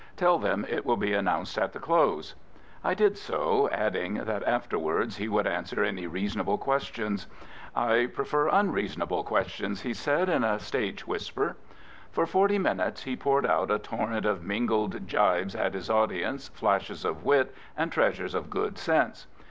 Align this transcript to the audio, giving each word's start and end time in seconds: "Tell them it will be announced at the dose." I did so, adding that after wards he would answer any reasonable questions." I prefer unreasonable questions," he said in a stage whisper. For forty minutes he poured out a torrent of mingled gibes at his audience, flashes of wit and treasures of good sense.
"Tell 0.17 0.39
them 0.39 0.65
it 0.67 0.83
will 0.83 0.97
be 0.97 1.13
announced 1.13 1.59
at 1.59 1.73
the 1.73 1.79
dose." 1.79 2.33
I 2.83 2.95
did 2.95 3.19
so, 3.19 3.69
adding 3.71 4.15
that 4.15 4.41
after 4.47 4.79
wards 4.79 5.17
he 5.17 5.27
would 5.27 5.45
answer 5.45 5.83
any 5.83 6.07
reasonable 6.07 6.57
questions." 6.57 7.27
I 7.91 8.07
prefer 8.11 8.47
unreasonable 8.47 9.23
questions," 9.23 9.81
he 9.81 9.93
said 9.93 10.27
in 10.27 10.43
a 10.43 10.57
stage 10.57 11.05
whisper. 11.05 11.55
For 12.09 12.25
forty 12.25 12.57
minutes 12.57 13.03
he 13.03 13.15
poured 13.15 13.45
out 13.45 13.69
a 13.69 13.77
torrent 13.77 14.25
of 14.25 14.43
mingled 14.43 15.05
gibes 15.07 15.53
at 15.53 15.75
his 15.75 15.87
audience, 15.87 16.47
flashes 16.47 17.05
of 17.05 17.23
wit 17.23 17.53
and 17.77 17.91
treasures 17.91 18.33
of 18.33 18.49
good 18.49 18.79
sense. 18.79 19.27